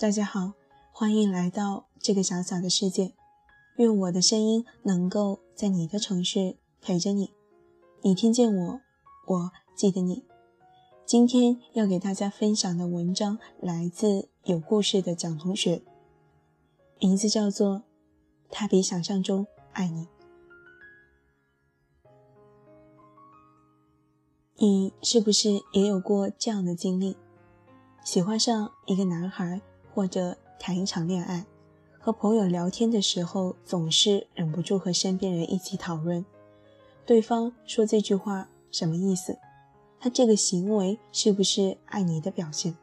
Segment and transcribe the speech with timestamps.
[0.00, 0.54] 大家好，
[0.92, 3.12] 欢迎来到这个小小的世界。
[3.76, 7.34] 愿我的声音能够在你的城市陪着你。
[8.00, 8.80] 你听见我，
[9.26, 10.24] 我记得你。
[11.04, 15.82] 今天要给大家分享的文章来自有故事的蒋同学，
[16.98, 17.76] 名字叫做
[18.50, 20.06] 《他比想象中爱你》。
[24.56, 27.18] 你是不是也有过这样的经历？
[28.02, 29.60] 喜欢上一个男孩，
[30.00, 31.44] 或者谈一场恋爱，
[31.98, 36.24] 和朋友聊天的时候，总是忍不住和身边人一起讨论，
[37.04, 39.36] 对方说这句话什么意思？
[40.00, 42.74] 他这个行为是不是爱你的表现？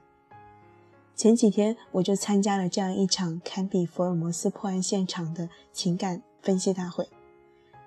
[1.15, 7.09] 前几天我就参加了这样一场堪比福尔摩斯破案现场的情感分析大会。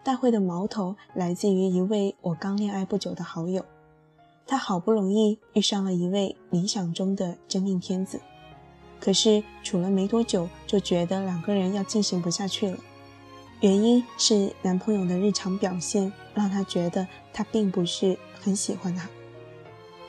[0.03, 3.65] 大会的矛头来自于一位我刚恋爱不久的好友。
[4.45, 8.21] 他好不容易遇上了一位理想中的真命天子，
[9.01, 12.77] 可是处了没多久，就觉得两个人要进行不下去了。
[13.61, 19.09] 原因是男朋友的日常表现让她觉得他并不是很喜欢他。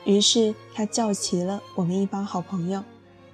[0.04, 2.82] 于是他叫齐了我们一帮好朋友，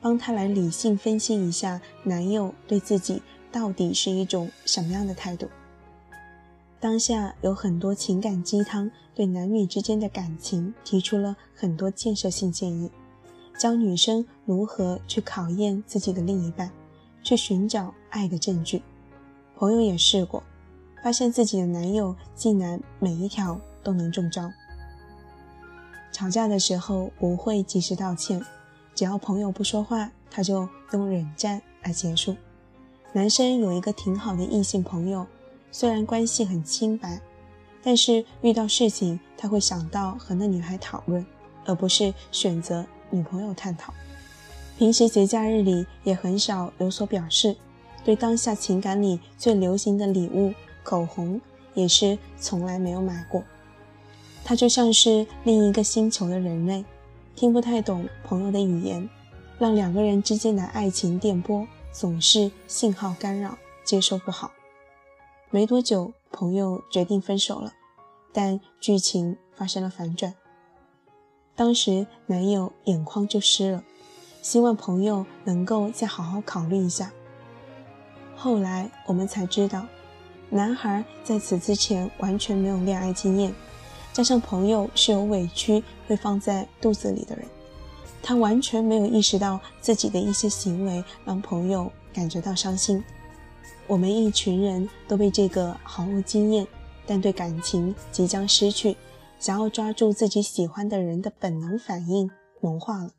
[0.00, 5.48] 帮他来理性分析一下男友对自己到底是一种什么样的态度。
[6.80, 12.90] 当下有很多情感鸡汤，对男女之间的感情提出了很多建设性建议，
[13.58, 16.70] 教女生如何去考验自己的另一半，
[17.24, 18.80] 去寻找爱的证据。
[19.56, 20.42] 朋友也试过，
[21.02, 24.48] 发现自己的男友竟然每一条都能中招。
[26.12, 28.40] 吵架的时候不会及时道歉，
[28.94, 32.36] 只要朋友不说话，他就用冷战来结束。
[33.12, 35.26] 男生有一个挺好的异性朋友。
[35.70, 37.20] 虽然关系很清白，
[37.82, 41.24] 但是遇到事情他会想到和那女孩讨论，
[41.66, 43.92] 而不是选择女朋友探讨。
[44.76, 47.56] 平时节假日里也很少有所表示，
[48.04, 50.54] 对当下情感里最流行的礼物
[50.84, 51.40] 口红
[51.74, 53.42] 也是从来没有买过。
[54.44, 56.84] 他就像是另一个星球的人类，
[57.34, 59.08] 听不太懂朋友的语言，
[59.58, 64.52] 让两个人之间的爱情电波总是信号干扰，接收不好。
[65.50, 67.72] 没多久，朋友决定分手了，
[68.32, 70.34] 但剧情发生了反转。
[71.58, 73.82] 当时男友眼眶就湿了，
[74.42, 77.10] 希望朋友能够再好好考虑一下。
[78.36, 79.84] 后来我们才知道，
[80.50, 83.52] 男孩在此之前完全没有恋爱经验，
[84.12, 87.44] 加上朋友是有委屈会放在肚子里的人，
[88.22, 93.02] 他完全没有意识到自己的一些行为让朋友感觉到伤心。
[93.88, 96.64] 我们一群人都被这个毫无经验，
[97.04, 98.96] 但对感情即将失去，
[99.38, 103.12] 想要抓住自己喜欢的人的本能反应萌化了。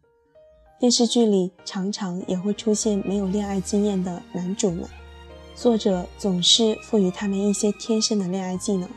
[0.79, 4.87] 电视剧里常常也会出现没有恋爱经验的男主们，
[5.55, 8.89] 作者总是赋予他们一些天生的恋爱技能，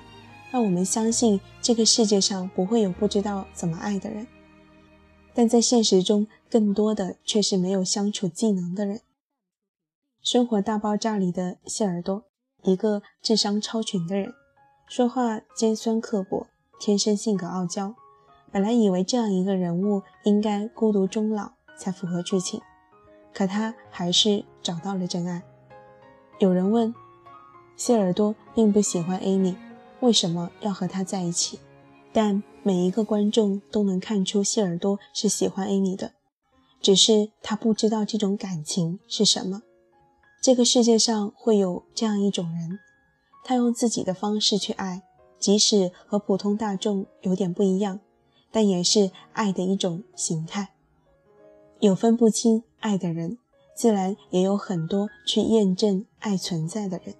[0.50, 4.26] 让我们相信这个世界上不会有不知道怎么爱的人。
[5.34, 8.98] 但在现实中，更多的却是没有相处技能的人。
[10.22, 12.24] 《生活大爆炸》里的谢耳朵，
[12.62, 14.32] 一个智商超群的人，
[14.86, 16.46] 说话尖酸刻薄，
[16.82, 17.94] 天生性格傲娇。
[18.50, 22.60] 本来以为这样一个人物应该孤独终老才符合剧情，
[23.32, 25.44] 可他还是找到了真爱。
[26.40, 26.92] 有人问，
[27.76, 29.54] 谢耳朵并不喜欢 Amy，
[30.00, 31.60] 为什么要和他在一起？
[32.12, 36.10] 但每一个观众都能看出谢耳朵是喜欢 Amy 的，
[36.80, 39.62] 只是他不知道这种感情是什么。
[40.42, 42.80] 这个世界上会有这样一种人，
[43.44, 45.04] 他用自己的方式去爱，
[45.42, 47.98] 即使和普通大众有点不一样，
[48.52, 50.68] 但也是爱的一种形态。
[51.80, 53.38] 有分不清爱的人，
[53.74, 57.16] 自然也有很多去验证爱存在的人。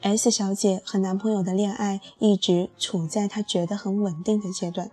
[0.00, 4.90] S 小姐和男朋友的恋爱一直处在她觉得很稳定的阶段，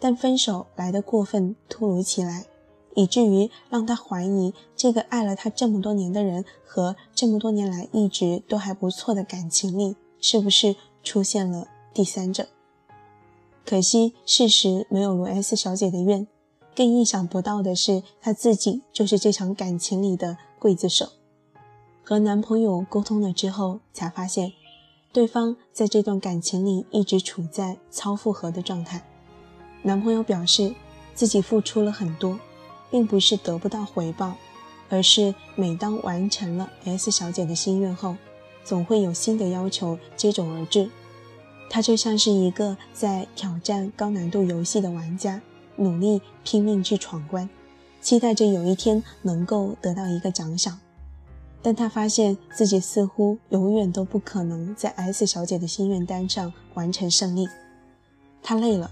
[0.00, 2.46] 但分手来得过分突如其来。
[2.94, 12.48] 以至于让他怀疑，这个爱了他这么多年的人和这么多年来一直都还不错的感情里，是不是出现了第三者？
[13.64, 16.26] 可惜事实没有如 S 小姐的愿，
[16.74, 21.10] 更意想不到的是，她自己就是这场感情里的刽子手。
[22.02, 24.52] 和男朋友沟通了之后，才发现，
[25.12, 29.04] 对方在这段感情里一直处在超负荷的状态。
[29.82, 30.74] 男朋友表示，
[31.14, 32.38] 自己付出了很多。
[32.88, 34.36] 并不是得不到回报，
[34.88, 38.16] 而是每当完成了 S 小姐的心愿后，
[38.66, 40.90] 总会有新的要求接踵而至。
[41.70, 45.40] 他就像是一个在挑战高难度游戏的玩家，
[45.76, 47.48] 努力拼命去闯关，
[48.00, 50.78] 期待着有一天能够得到一个奖赏。
[51.62, 57.48] 但他发现自己似乎永远都不可能在 S 小姐的心愿单上完成胜利。
[58.42, 58.90] 他累了，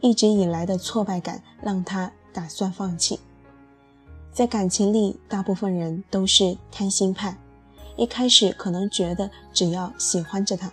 [0.00, 3.20] 一直以来的挫败感让他打算放弃。
[4.32, 7.36] 在感情里，大部分人都是贪心派，
[7.98, 10.72] 一开始可能觉得只要喜欢着他，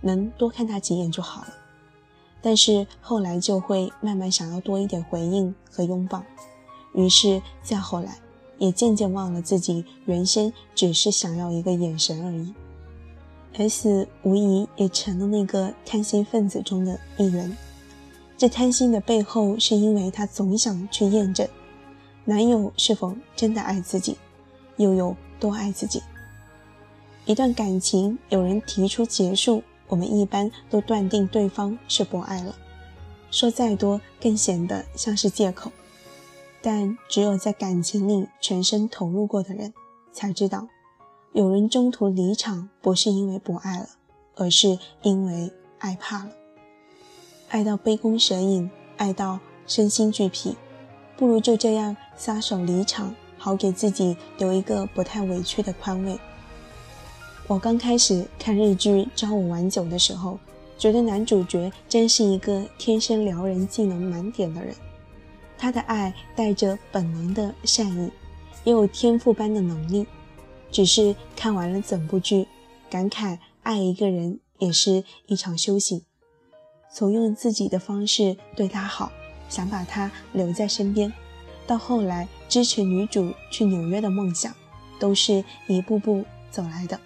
[0.00, 1.48] 能多看他几眼就好了。
[2.40, 6.22] 但是后来就会慢慢想要多一点回应和拥抱，
[6.94, 8.16] 于是再后来。
[8.58, 12.52] 也渐渐忘了自己原先只是想要一个眼神而已。
[13.68, 17.56] S 无疑也成了那个贪心分子中的一员。
[18.36, 21.46] 这贪心的背后，是因为他总想去验证
[22.24, 24.16] 男友是否真的爱自己，
[24.76, 26.02] 又有多爱自己。
[27.28, 32.56] 一段感情有人提出结束，我们一般都断定对方是不爱了，
[33.30, 35.70] 说再多更显得像是借口。
[36.62, 39.74] 但只有在感情里全身投入过的人，
[40.10, 40.68] 才知道，
[41.34, 43.86] 有人中途离场不是因为不爱了，
[44.36, 46.30] 而是因为爱怕了。
[47.50, 50.56] 爱到杯弓蛇影，爱到身心俱疲，
[51.14, 56.18] 不如就这样撒手离场，好给自己留一个不太委屈的宽慰。
[57.48, 60.38] 我刚开始看日剧《朝五晚九》的时候，
[60.76, 64.74] 觉得男主角真是一个天生撩人技能满点的人。
[65.56, 68.10] 他的爱带着本能的善意，
[68.64, 70.06] 也有天赋般的能力。
[70.70, 72.46] 只是看完了整部剧，
[72.90, 76.02] 感慨爱一个人也是一场修行。
[76.92, 79.10] 从用自己的方式对他好，
[79.48, 81.10] 想把他留在身边，
[81.66, 84.54] 到后来支持女主去纽约的梦想，
[85.00, 87.00] 都是一步步走来的。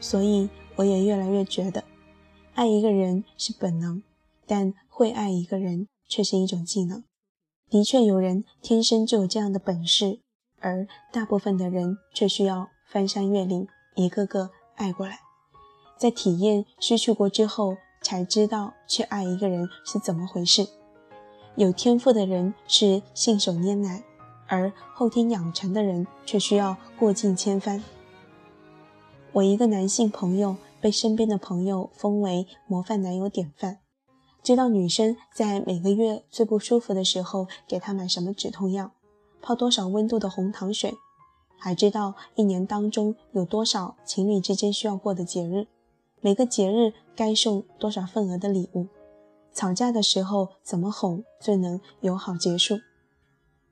[0.00, 1.84] 所以我也越来越觉得，
[2.54, 4.02] 爱一个人是本能，
[4.46, 7.02] 但会爱一个人却是一种技能。
[7.68, 10.20] 的确有人天生就有这样的本事，
[10.60, 13.66] 而大部分的人却需要翻山越岭，
[13.96, 15.18] 一个个爱过来，
[15.98, 20.68] 在体验失去过之后，才知道去爱一个人是怎么回事。
[21.56, 24.04] 有天赋的人是信手拈来，
[24.46, 27.82] 而后天养成的人却需要过尽千帆。
[29.36, 33.80] 我一个男性朋友被身边的朋友封为模范男友典范。
[34.42, 38.92] 知道女生在每个月最不舒服的时候给她买什么止痛药，
[39.42, 40.94] 泡多少温度的红糖水，
[41.58, 45.66] 还知道一年当中有多少情侣之间需要过的节日，
[46.22, 48.86] 每个节日该送多少份额的礼物，
[49.52, 52.78] 吵架的时候怎么哄最能友好结束。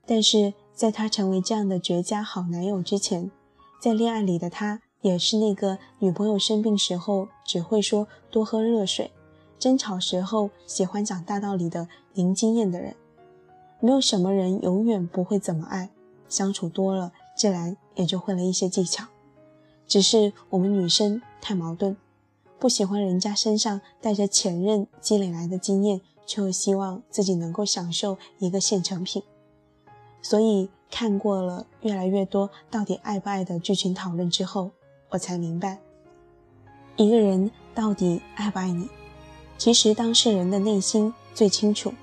[0.05, 3.31] 但是在他成为这样的绝佳好男友之前，
[3.81, 9.11] 在恋爱里的他也是那个女朋友生病时候只会说多喝热水。
[9.59, 12.95] 争吵时候喜欢讲大道理的零经验的人，
[13.79, 15.91] 没有什么人永远不会怎么爱，
[16.27, 19.05] 相处多了自然也就会了一些技巧。
[19.85, 21.95] 只是我们女生太矛盾，
[22.57, 29.21] 不喜欢人家身上带着前任积累来的经验，却又希望自己能够享受一个现成品。
[30.23, 34.71] 所以看过了越来越多到底爱不爱的剧情讨论之后，
[35.15, 35.77] 我才明白，
[36.97, 38.89] 一个人到底爱不爱你。
[39.57, 41.93] 其实当事人的内心最清楚，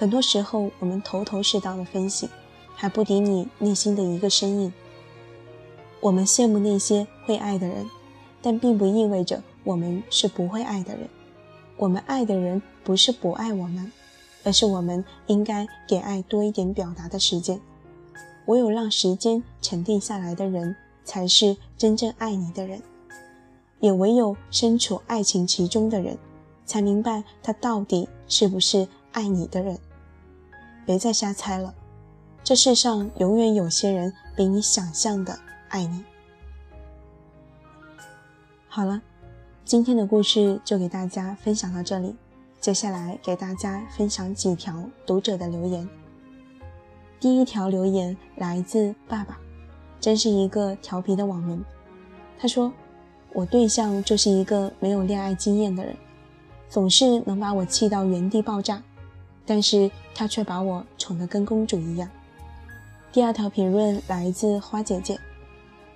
[0.00, 2.28] 很多时候我们头头是道的分析，
[2.74, 4.72] 还不敌你内心的一个声音。
[6.00, 7.88] 我们羡慕那些会爱的人，
[8.42, 11.08] 但并不意味着我们是不会爱的人。
[11.76, 13.92] 我们爱的人不是不爱我们，
[14.42, 17.60] 而是我们应该给爱多一点表达的时间。
[18.46, 22.82] 唯有让时间沉淀下来的人，才是真正爱你的人。
[23.78, 26.18] 也唯有身处爱情其中的人。
[26.66, 29.76] 才明白他到底是不是爱你的人。
[30.86, 31.74] 别再瞎猜了，
[32.44, 35.36] 这世上永远有些人比你想象的
[35.68, 36.04] 爱你。
[38.68, 39.02] 好了，
[39.64, 42.14] 今天的故事就给大家分享到这里。
[42.60, 45.88] 接下来给大家分享几条读者的留言。
[47.18, 49.40] 第一条留言来自爸爸，
[50.00, 51.62] 真是一个调皮的网民。
[52.38, 52.72] 他说
[53.34, 55.94] ：“我对象就是一个没有恋爱经验的人。”
[56.70, 58.80] 总是能把我气到原地爆炸，
[59.44, 62.08] 但是他却把我宠得跟公主一样。
[63.10, 65.18] 第二条评论来自花姐姐，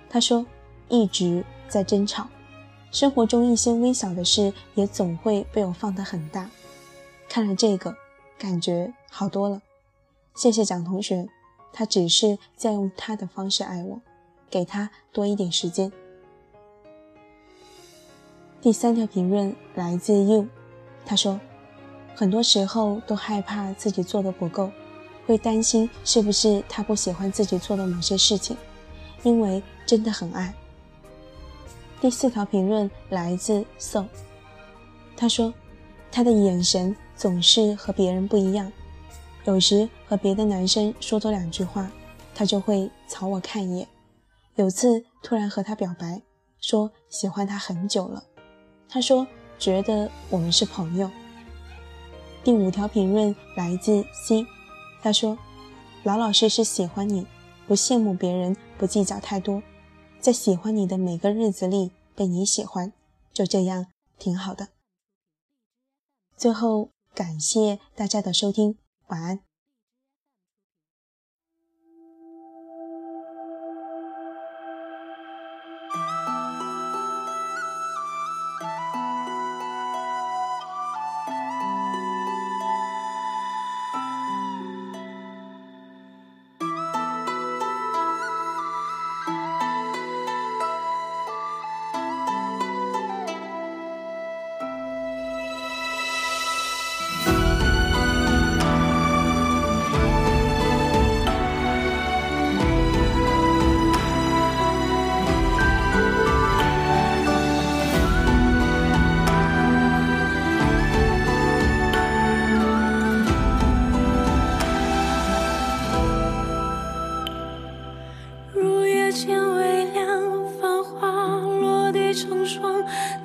[0.09, 0.45] 她说
[0.89, 2.27] 一直在争吵，
[2.91, 6.49] 生活中一些微小的事也总会被我放得很大。
[7.29, 7.95] 看了这个，
[8.37, 9.61] 感觉好多了。
[10.35, 11.29] 谢谢蒋同学，
[11.77, 13.99] 他只是在用他的方式爱我，
[14.49, 15.91] 给他多一点时间。
[18.61, 20.47] 第三条评论来自 you。
[21.05, 21.37] 他说
[22.15, 24.71] ：“很多时候都害怕自己做的不够，
[25.27, 28.55] 会担心是不是他不喜欢自己做的某些事情，
[29.23, 30.53] 因为真的很爱。
[31.99, 34.05] 第四条评论来自 So，
[35.17, 35.53] 他说，
[36.09, 38.71] 他的眼神总是和别人不一样，
[39.45, 41.91] 有时和别的男生说多两句话，
[42.33, 43.87] 他就会朝我看一眼。
[44.55, 46.21] 有次突然和他表白，
[46.59, 48.23] 说喜欢他很久了，
[48.89, 49.27] 他说
[49.59, 51.09] 觉得我们是朋友。
[52.43, 54.45] 第五条评论来自 C，
[55.01, 55.37] 他说，
[56.03, 57.27] 老老实实喜欢你，
[57.67, 59.61] 不羡慕别人，不计较太多。
[60.19, 62.93] 在喜欢你的每个日子里被你喜欢，
[63.31, 63.87] 就这样
[64.17, 64.69] 挺好的。
[66.35, 69.54] 最后感谢大家的收听，晚安。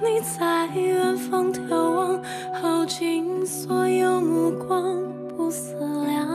[0.02, 2.22] 你在远方眺望，
[2.54, 4.96] 耗尽所有目光，
[5.28, 5.74] 不思
[6.06, 6.26] 量，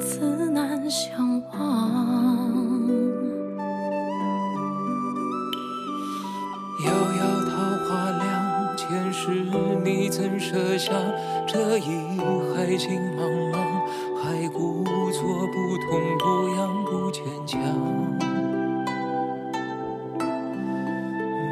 [0.00, 2.88] 自难相忘。
[6.84, 7.52] 遥遥桃
[7.86, 9.30] 花凉，前世
[9.84, 10.92] 你怎舍下
[11.46, 12.18] 这一
[12.56, 13.27] 海情茫？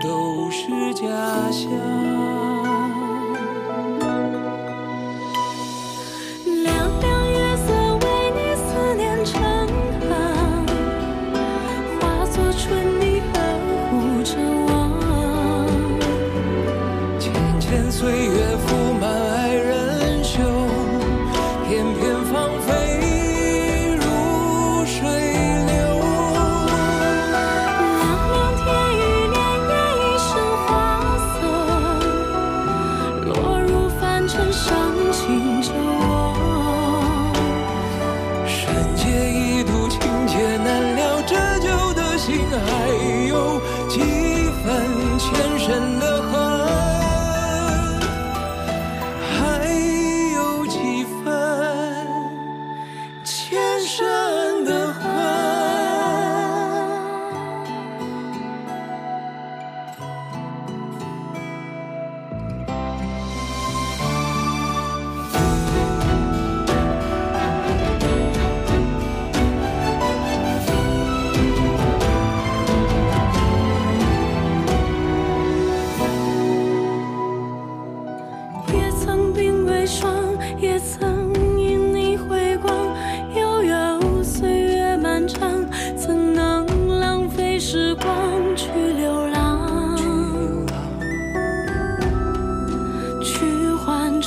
[0.00, 1.06] 都是假
[1.50, 2.45] 象。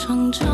[0.10, 0.50] 假象。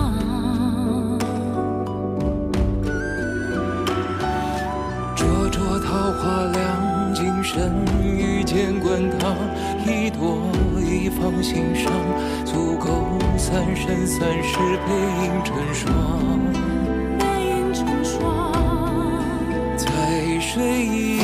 [11.18, 11.92] 放心上，
[12.46, 14.94] 足够三生三世背
[15.24, 15.92] 影成双。
[17.18, 18.54] 背影成双，
[19.76, 21.15] 在水一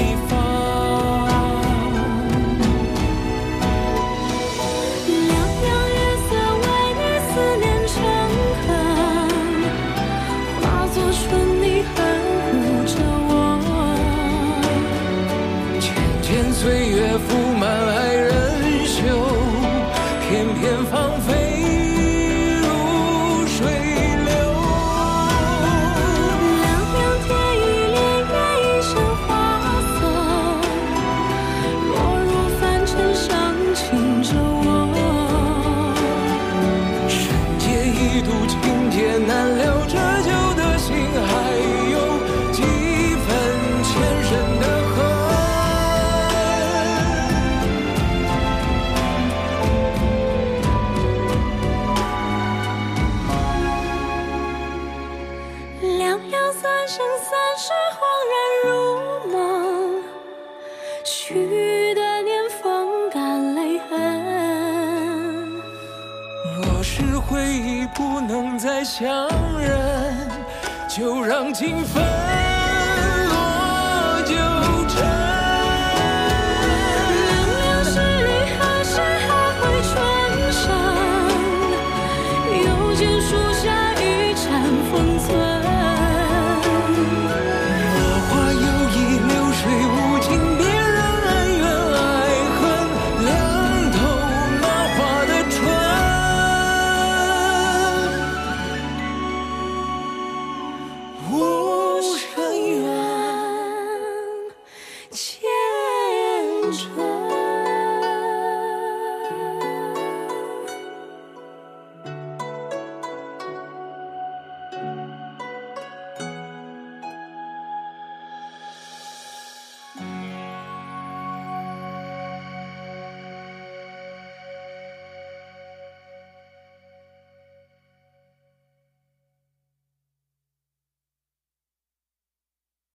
[70.94, 72.31] 就让情分。